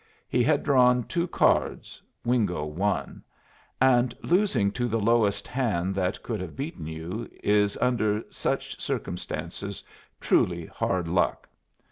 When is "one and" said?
2.65-4.15